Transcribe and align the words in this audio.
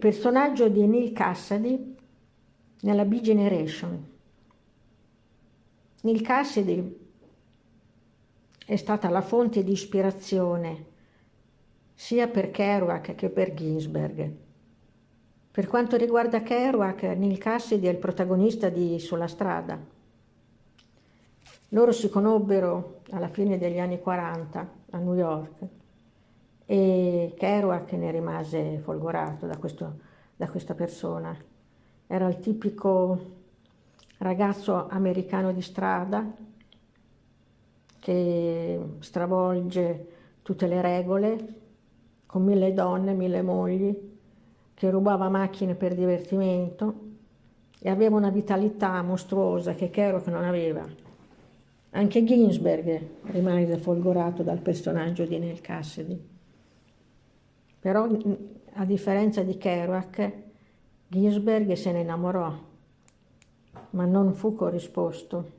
personaggio 0.00 0.68
di 0.68 0.86
Neil 0.86 1.12
Cassady 1.12 1.94
nella 2.80 3.04
B 3.04 3.20
Generation. 3.20 4.08
Neil 6.00 6.22
Cassady 6.22 6.98
è 8.64 8.76
stata 8.76 9.10
la 9.10 9.20
fonte 9.20 9.62
di 9.62 9.72
ispirazione 9.72 10.86
sia 11.94 12.28
per 12.28 12.50
Kerouac 12.50 13.14
che 13.14 13.28
per 13.28 13.52
Ginsberg. 13.52 14.30
Per 15.50 15.66
quanto 15.66 15.96
riguarda 15.96 16.42
Kerouac, 16.42 17.02
Neil 17.02 17.36
Cassidy 17.36 17.86
è 17.86 17.90
il 17.90 17.98
protagonista 17.98 18.70
di 18.70 18.98
Sulla 18.98 19.26
strada. 19.26 19.78
Loro 21.68 21.92
si 21.92 22.08
conobbero 22.08 23.02
alla 23.10 23.28
fine 23.28 23.58
degli 23.58 23.78
anni 23.78 24.00
40 24.00 24.72
a 24.92 24.98
New 24.98 25.14
York 25.14 25.78
e 26.70 27.34
Kerouac 27.36 27.90
ne 27.94 28.12
rimase 28.12 28.78
folgorato 28.78 29.44
da, 29.44 29.56
questo, 29.56 29.98
da 30.36 30.48
questa 30.48 30.74
persona. 30.74 31.36
Era 32.06 32.28
il 32.28 32.38
tipico 32.38 33.18
ragazzo 34.18 34.86
americano 34.86 35.50
di 35.50 35.62
strada 35.62 36.32
che 37.98 38.80
stravolge 39.00 40.06
tutte 40.42 40.68
le 40.68 40.80
regole 40.80 41.54
con 42.26 42.44
mille 42.44 42.72
donne, 42.72 43.14
mille 43.14 43.42
mogli, 43.42 43.92
che 44.72 44.90
rubava 44.90 45.28
macchine 45.28 45.74
per 45.74 45.96
divertimento 45.96 46.94
e 47.80 47.90
aveva 47.90 48.14
una 48.14 48.30
vitalità 48.30 49.02
mostruosa 49.02 49.74
che 49.74 49.90
Kerouac 49.90 50.28
non 50.28 50.44
aveva. 50.44 50.86
Anche 51.90 52.22
Ginsberg 52.22 53.08
rimase 53.22 53.76
folgorato 53.76 54.44
dal 54.44 54.60
personaggio 54.60 55.24
di 55.24 55.36
Neil 55.36 55.60
Cassidy. 55.60 56.29
Però, 57.80 58.06
a 58.74 58.84
differenza 58.84 59.42
di 59.42 59.56
Kerouac, 59.56 60.32
Ginsberg 61.08 61.72
se 61.72 61.90
ne 61.92 62.00
innamorò, 62.00 62.56
ma 63.90 64.04
non 64.04 64.34
fu 64.34 64.54
corrisposto. 64.54 65.58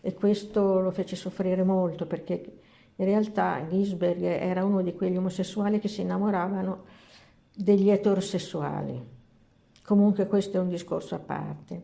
E 0.00 0.14
questo 0.14 0.80
lo 0.80 0.90
fece 0.90 1.16
soffrire 1.16 1.64
molto 1.64 2.06
perché 2.06 2.60
in 2.94 3.04
realtà 3.04 3.66
Ginsberg 3.68 4.22
era 4.22 4.64
uno 4.64 4.82
di 4.82 4.94
quegli 4.94 5.16
omosessuali 5.16 5.80
che 5.80 5.88
si 5.88 6.02
innamoravano 6.02 6.84
degli 7.54 7.90
eterosessuali. 7.90 9.16
Comunque 9.82 10.26
questo 10.26 10.58
è 10.58 10.60
un 10.60 10.68
discorso 10.68 11.14
a 11.14 11.18
parte. 11.18 11.82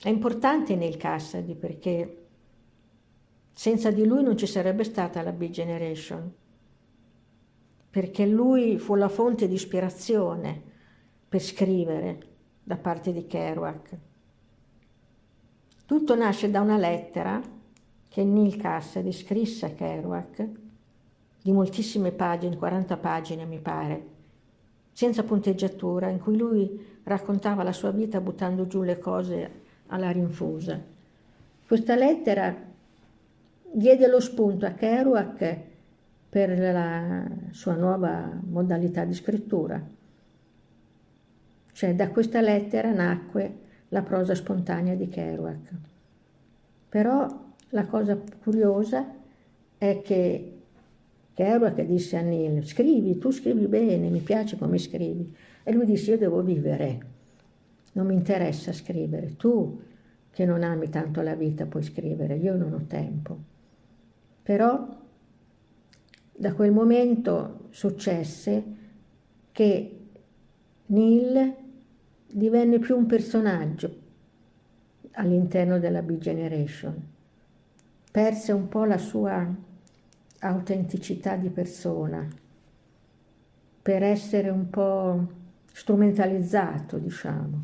È 0.00 0.08
importante 0.08 0.76
Neil 0.76 0.96
Cassady 0.96 1.54
perché 1.54 2.26
senza 3.52 3.90
di 3.90 4.04
lui 4.04 4.22
non 4.22 4.36
ci 4.36 4.46
sarebbe 4.46 4.84
stata 4.84 5.22
la 5.22 5.32
Big 5.32 5.50
Generation, 5.50 6.32
perché 7.92 8.24
lui 8.24 8.78
fu 8.78 8.94
la 8.94 9.10
fonte 9.10 9.46
di 9.46 9.52
ispirazione 9.52 10.58
per 11.28 11.42
scrivere 11.42 12.26
da 12.62 12.78
parte 12.78 13.12
di 13.12 13.26
Kerouac. 13.26 13.96
Tutto 15.84 16.16
nasce 16.16 16.50
da 16.50 16.62
una 16.62 16.78
lettera 16.78 17.38
che 18.08 18.24
Neil 18.24 18.56
Cassady 18.56 19.12
scrisse 19.12 19.66
a 19.66 19.70
Kerouac 19.72 20.48
di 21.42 21.52
moltissime 21.52 22.12
pagine, 22.12 22.56
40 22.56 22.96
pagine 22.96 23.44
mi 23.44 23.58
pare, 23.58 24.06
senza 24.92 25.22
punteggiatura, 25.22 26.08
in 26.08 26.18
cui 26.18 26.38
lui 26.38 27.00
raccontava 27.02 27.62
la 27.62 27.72
sua 27.72 27.90
vita 27.90 28.22
buttando 28.22 28.66
giù 28.66 28.80
le 28.80 28.98
cose 28.98 29.50
alla 29.88 30.10
rinfusa. 30.10 30.80
Questa 31.66 31.94
lettera 31.94 32.56
diede 33.70 34.06
lo 34.06 34.20
spunto 34.20 34.64
a 34.64 34.70
Kerouac 34.70 35.70
per 36.32 36.58
la 36.58 37.30
sua 37.50 37.74
nuova 37.74 38.40
modalità 38.42 39.04
di 39.04 39.12
scrittura. 39.12 39.86
Cioè 41.72 41.94
da 41.94 42.08
questa 42.08 42.40
lettera 42.40 42.90
nacque 42.90 43.58
la 43.88 44.00
prosa 44.00 44.34
spontanea 44.34 44.94
di 44.94 45.10
Kerouac. 45.10 45.70
Però 46.88 47.26
la 47.68 47.84
cosa 47.84 48.18
curiosa 48.42 49.14
è 49.76 50.00
che 50.00 50.60
Kerouac 51.34 51.82
disse 51.82 52.16
a 52.16 52.22
Neil, 52.22 52.64
scrivi, 52.64 53.18
tu 53.18 53.30
scrivi 53.30 53.66
bene, 53.66 54.08
mi 54.08 54.20
piace 54.20 54.56
come 54.56 54.78
scrivi. 54.78 55.36
E 55.62 55.70
lui 55.74 55.84
disse, 55.84 56.12
io 56.12 56.18
devo 56.18 56.40
vivere, 56.40 57.00
non 57.92 58.06
mi 58.06 58.14
interessa 58.14 58.72
scrivere. 58.72 59.36
Tu, 59.36 59.82
che 60.30 60.46
non 60.46 60.62
ami 60.62 60.88
tanto 60.88 61.20
la 61.20 61.34
vita, 61.34 61.66
puoi 61.66 61.82
scrivere, 61.82 62.36
io 62.36 62.56
non 62.56 62.72
ho 62.72 62.84
tempo. 62.86 63.36
Però 64.42 65.00
da 66.42 66.54
quel 66.54 66.72
momento 66.72 67.68
successe 67.70 68.64
che 69.52 70.00
Neil 70.86 71.54
divenne 72.26 72.80
più 72.80 72.96
un 72.96 73.06
personaggio 73.06 73.96
all'interno 75.12 75.78
della 75.78 76.02
Big 76.02 76.18
Generation. 76.18 77.00
Perse 78.10 78.50
un 78.50 78.66
po' 78.66 78.82
la 78.82 78.98
sua 78.98 79.54
autenticità 80.40 81.36
di 81.36 81.48
persona, 81.48 82.26
per 83.80 84.02
essere 84.02 84.50
un 84.50 84.68
po' 84.68 85.32
strumentalizzato, 85.70 86.98
diciamo. 86.98 87.62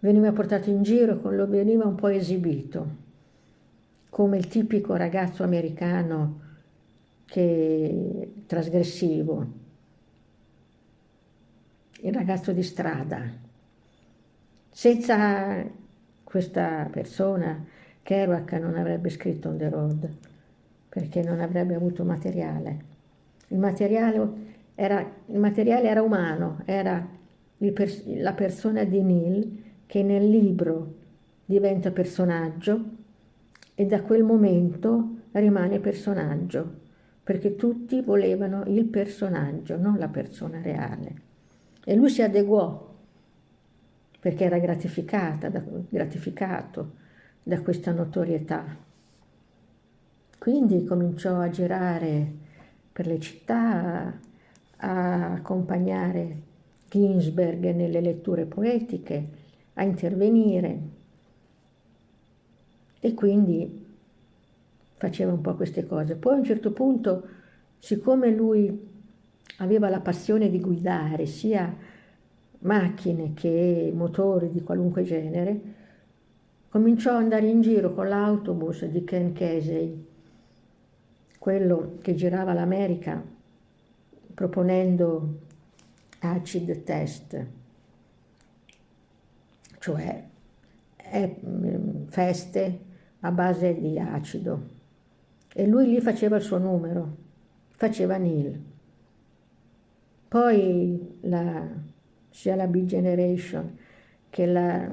Veniva 0.00 0.32
portato 0.32 0.68
in 0.68 0.82
giro, 0.82 1.20
veniva 1.46 1.86
un 1.86 1.94
po' 1.94 2.08
esibito, 2.08 2.96
come 4.10 4.36
il 4.36 4.48
tipico 4.48 4.96
ragazzo 4.96 5.44
americano 5.44 6.46
che 7.28 8.32
trasgressivo, 8.46 9.46
il 12.00 12.12
ragazzo 12.12 12.52
di 12.52 12.62
strada. 12.62 13.22
Senza 14.70 15.62
questa 16.24 16.88
persona 16.90 17.64
Kerouac 18.02 18.52
non 18.54 18.76
avrebbe 18.76 19.10
scritto 19.10 19.50
On 19.50 19.58
the 19.58 19.68
Road 19.68 20.16
perché 20.88 21.22
non 21.22 21.40
avrebbe 21.40 21.74
avuto 21.74 22.02
materiale. 22.04 22.84
Il 23.48 23.58
materiale 23.58 24.30
era, 24.74 25.00
il 25.26 25.38
materiale 25.38 25.88
era 25.88 26.02
umano, 26.02 26.62
era 26.64 27.06
la 27.58 28.32
persona 28.32 28.84
di 28.84 29.02
Neil 29.02 29.62
che 29.84 30.02
nel 30.02 30.28
libro 30.28 30.94
diventa 31.44 31.90
personaggio 31.90 32.84
e 33.74 33.86
da 33.86 34.00
quel 34.02 34.22
momento 34.22 35.16
rimane 35.32 35.78
personaggio, 35.78 36.86
perché 37.28 37.56
tutti 37.56 38.00
volevano 38.00 38.62
il 38.68 38.86
personaggio, 38.86 39.76
non 39.76 39.98
la 39.98 40.08
persona 40.08 40.62
reale. 40.62 41.14
E 41.84 41.94
lui 41.94 42.08
si 42.08 42.22
adeguò 42.22 42.90
perché 44.18 44.44
era 44.44 44.58
gratificata, 44.58 45.50
gratificato 45.90 46.92
da 47.42 47.60
questa 47.60 47.92
notorietà. 47.92 48.64
Quindi 50.38 50.86
cominciò 50.86 51.38
a 51.38 51.50
girare 51.50 52.32
per 52.90 53.06
le 53.06 53.20
città, 53.20 54.18
a 54.76 55.32
accompagnare 55.32 56.36
Ginsberg 56.88 57.74
nelle 57.74 58.00
letture 58.00 58.46
poetiche, 58.46 59.28
a 59.74 59.82
intervenire 59.82 60.80
e 63.00 63.12
quindi 63.12 63.87
faceva 64.98 65.32
un 65.32 65.40
po' 65.40 65.54
queste 65.54 65.86
cose. 65.86 66.16
Poi 66.16 66.34
a 66.34 66.38
un 66.38 66.44
certo 66.44 66.72
punto, 66.72 67.26
siccome 67.78 68.30
lui 68.30 68.86
aveva 69.58 69.88
la 69.88 70.00
passione 70.00 70.50
di 70.50 70.60
guidare 70.60 71.26
sia 71.26 71.74
macchine 72.60 73.32
che 73.34 73.92
motori 73.94 74.50
di 74.50 74.62
qualunque 74.62 75.04
genere, 75.04 75.60
cominciò 76.68 77.12
ad 77.12 77.22
andare 77.22 77.46
in 77.46 77.60
giro 77.60 77.94
con 77.94 78.08
l'autobus 78.08 78.84
di 78.84 79.04
Ken 79.04 79.32
Casey 79.32 80.06
quello 81.38 81.98
che 82.02 82.14
girava 82.14 82.52
l'America 82.52 83.22
proponendo 84.34 85.38
acid 86.20 86.82
test, 86.82 87.46
cioè 89.78 90.24
mm, 91.16 92.06
feste 92.08 92.80
a 93.20 93.30
base 93.30 93.80
di 93.80 93.98
acido. 93.98 94.76
E 95.54 95.66
lui 95.66 95.86
lì 95.86 96.00
faceva 96.00 96.36
il 96.36 96.42
suo 96.42 96.58
numero, 96.58 97.16
faceva 97.70 98.16
Neil. 98.16 98.60
Poi 100.28 101.18
la, 101.22 101.66
sia 102.30 102.54
la 102.54 102.66
Big 102.66 102.84
Generation 102.84 103.76
che 104.28 104.46
la, 104.46 104.84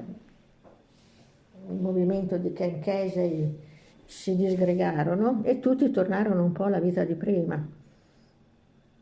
il 1.68 1.76
movimento 1.76 2.38
di 2.38 2.54
Ken 2.54 2.80
Casey 2.80 3.64
si 4.06 4.36
disgregarono 4.36 5.42
e 5.44 5.60
tutti 5.60 5.90
tornarono 5.92 6.44
un 6.44 6.52
po' 6.52 6.64
alla 6.64 6.80
vita 6.80 7.04
di 7.04 7.16
prima. 7.16 7.68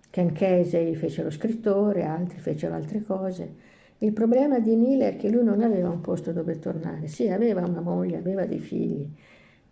Ken 0.10 0.32
Casey 0.32 0.94
fece 0.96 1.24
lo 1.24 1.30
scrittore, 1.30 2.04
altri 2.04 2.40
fecero 2.40 2.76
altre 2.76 3.02
cose. 3.02 3.72
Il 3.98 4.14
problema 4.14 4.60
di 4.60 4.76
Neil 4.76 5.02
è 5.02 5.16
che 5.16 5.30
lui 5.30 5.44
non 5.44 5.62
aveva 5.62 5.90
un 5.90 6.02
posto 6.02 6.32
dove 6.32 6.60
tornare. 6.60 7.08
Sì, 7.08 7.30
aveva 7.30 7.64
una 7.66 7.82
moglie, 7.82 8.18
aveva 8.18 8.46
dei 8.46 8.60
figli, 8.60 9.08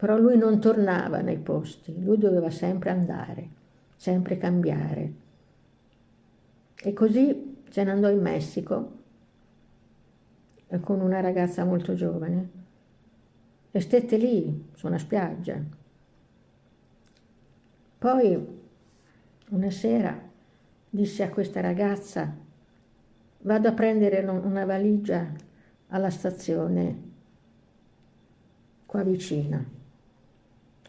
però 0.02 0.18
lui 0.18 0.36
non 0.36 0.60
tornava 0.60 1.22
nei 1.22 1.38
posti, 1.38 2.04
lui 2.04 2.18
doveva 2.18 2.50
sempre 2.50 2.90
andare, 2.90 3.50
sempre 3.96 4.36
cambiare. 4.36 5.14
E 6.76 6.92
così 6.92 7.62
se 7.70 7.84
ne 7.84 7.92
andò 7.92 8.10
in 8.10 8.20
Messico 8.20 8.98
con 10.82 11.02
una 11.02 11.20
ragazza 11.20 11.64
molto 11.66 11.94
giovane 11.94 12.50
e 13.70 13.80
stette 13.80 14.18
lì 14.18 14.72
su 14.74 14.88
una 14.88 14.98
spiaggia. 14.98 15.62
Poi 18.00 18.60
una 19.50 19.70
sera 19.70 20.20
disse 20.90 21.22
a 21.22 21.30
questa 21.30 21.62
ragazza 21.62 22.36
vado 23.42 23.68
a 23.68 23.74
prendere 23.74 24.26
una 24.26 24.66
valigia 24.66 25.32
alla 25.90 26.10
stazione 26.10 27.02
qua 28.88 29.04
vicina. 29.04 29.78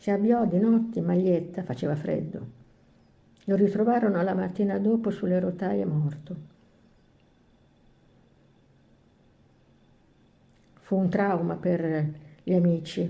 Si 0.02 0.10
avviò 0.10 0.44
di 0.46 0.58
notte 0.58 0.98
in 0.98 1.04
maglietta, 1.04 1.62
faceva 1.62 1.94
freddo. 1.94 2.44
Lo 3.44 3.54
ritrovarono 3.54 4.20
la 4.20 4.34
mattina 4.34 4.76
dopo 4.80 5.10
sulle 5.10 5.38
rotaie 5.38 5.84
morto. 5.84 6.36
Fu 10.72 10.96
un 10.96 11.08
trauma 11.08 11.54
per 11.54 12.14
gli 12.42 12.52
amici, 12.52 13.08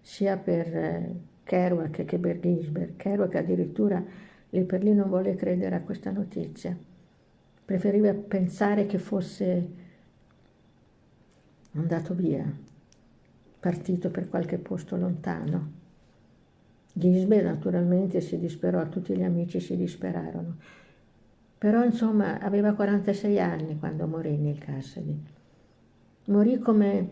sia 0.00 0.36
per 0.36 1.12
Kerouac 1.44 2.04
che 2.04 2.18
per 2.18 2.40
Ginsberg. 2.40 2.96
Kerouac 2.96 3.36
addirittura 3.36 4.02
lì 4.50 4.64
per 4.64 4.82
lì 4.82 4.92
non 4.94 5.08
volle 5.08 5.36
credere 5.36 5.76
a 5.76 5.82
questa 5.82 6.10
notizia. 6.10 6.76
Preferiva 7.64 8.12
pensare 8.14 8.86
che 8.86 8.98
fosse 8.98 9.68
andato 11.74 12.14
via, 12.14 12.44
partito 13.60 14.10
per 14.10 14.28
qualche 14.28 14.58
posto 14.58 14.96
lontano. 14.96 15.81
Gisbert 16.92 17.44
naturalmente 17.44 18.20
si 18.20 18.38
disperò, 18.38 18.88
tutti 18.88 19.16
gli 19.16 19.22
amici 19.22 19.60
si 19.60 19.76
disperarono. 19.76 20.56
Però 21.56 21.82
insomma 21.84 22.38
aveva 22.40 22.74
46 22.74 23.40
anni 23.40 23.78
quando 23.78 24.06
morì 24.06 24.36
nel 24.36 24.58
Cassady. 24.58 25.22
Morì 26.26 26.58
come 26.58 27.08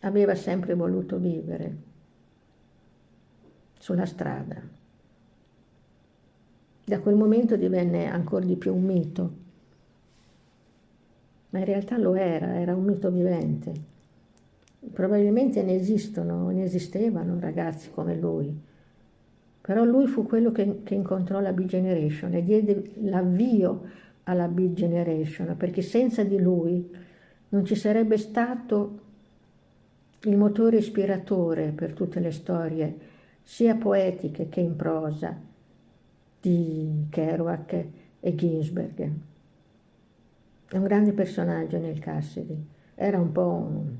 aveva 0.00 0.34
sempre 0.34 0.74
voluto 0.74 1.18
vivere, 1.18 1.76
sulla 3.78 4.06
strada. 4.06 4.60
Da 6.84 7.00
quel 7.00 7.16
momento 7.16 7.56
divenne 7.56 8.06
ancora 8.06 8.44
di 8.44 8.56
più 8.56 8.74
un 8.74 8.84
mito, 8.84 9.32
ma 11.50 11.58
in 11.58 11.64
realtà 11.64 11.98
lo 11.98 12.14
era, 12.14 12.58
era 12.58 12.74
un 12.74 12.84
mito 12.84 13.10
vivente. 13.10 13.72
Probabilmente 14.92 15.62
ne 15.62 15.74
esistono, 15.74 16.48
ne 16.50 16.62
esistevano 16.62 17.40
ragazzi 17.40 17.90
come 17.90 18.14
lui, 18.14 18.56
però 19.66 19.82
lui 19.82 20.06
fu 20.06 20.24
quello 20.24 20.52
che, 20.52 20.84
che 20.84 20.94
incontrò 20.94 21.40
la 21.40 21.52
Big 21.52 21.66
Generation 21.66 22.32
e 22.34 22.44
diede 22.44 22.92
l'avvio 23.00 23.82
alla 24.22 24.46
Big 24.46 24.74
Generation, 24.74 25.56
perché 25.56 25.82
senza 25.82 26.22
di 26.22 26.38
lui 26.38 26.88
non 27.48 27.64
ci 27.64 27.74
sarebbe 27.74 28.16
stato 28.16 29.00
il 30.20 30.36
motore 30.36 30.76
ispiratore 30.76 31.72
per 31.72 31.94
tutte 31.94 32.20
le 32.20 32.30
storie, 32.30 32.96
sia 33.42 33.74
poetiche 33.74 34.48
che 34.48 34.60
in 34.60 34.76
prosa, 34.76 35.36
di 36.40 37.06
Kerouac 37.10 37.86
e 38.20 38.34
Ginsberg. 38.36 39.10
È 40.68 40.76
un 40.76 40.84
grande 40.84 41.10
personaggio 41.10 41.76
nel 41.78 41.98
Cassidy, 41.98 42.56
era 42.94 43.18
un 43.18 43.32
po' 43.32 43.66
un, 43.68 43.96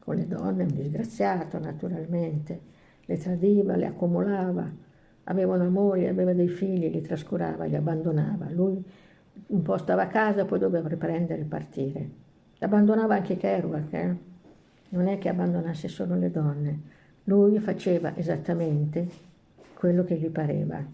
con 0.00 0.16
le 0.16 0.26
donne 0.26 0.64
un 0.64 0.74
disgraziato 0.74 1.60
naturalmente, 1.60 2.71
le 3.04 3.16
tradiva, 3.18 3.76
le 3.76 3.86
accumulava, 3.86 4.70
aveva 5.24 5.54
una 5.54 5.68
moglie, 5.68 6.08
aveva 6.08 6.32
dei 6.32 6.48
figli, 6.48 6.90
li 6.90 7.00
trascurava, 7.00 7.64
li 7.64 7.76
abbandonava. 7.76 8.50
Lui 8.50 8.82
un 9.46 9.62
po' 9.62 9.76
stava 9.78 10.02
a 10.02 10.06
casa, 10.06 10.44
poi 10.44 10.58
doveva 10.58 10.88
riprendere 10.88 11.42
e 11.42 11.44
partire. 11.44 12.10
Abbandonava 12.60 13.14
anche 13.16 13.36
Kerouac, 13.36 13.92
eh? 13.92 14.16
non 14.90 15.08
è 15.08 15.18
che 15.18 15.28
abbandonasse 15.28 15.88
solo 15.88 16.16
le 16.16 16.30
donne, 16.30 16.80
lui 17.24 17.58
faceva 17.58 18.16
esattamente 18.16 19.08
quello 19.74 20.04
che 20.04 20.16
gli 20.16 20.28
pareva. 20.28 20.84